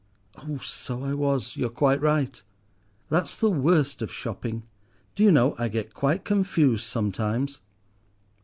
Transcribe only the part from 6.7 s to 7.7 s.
sometimes."